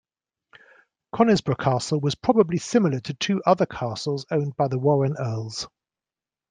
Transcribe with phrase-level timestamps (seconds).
[1.13, 5.67] Conisbrough Castle was probably similar to two other castles owned by the Warren earls.